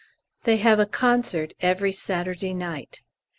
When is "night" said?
2.55-3.03